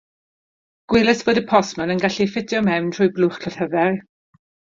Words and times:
Gwelais 0.93 1.21
fod 1.27 1.39
y 1.41 1.43
postmon 1.51 1.93
yn 1.97 2.01
gallu 2.05 2.25
ei 2.25 2.29
ffitio 2.33 2.63
mewn 2.71 2.89
trwy'r 2.97 3.13
blwch 3.21 3.39
llythyrau. 3.45 4.01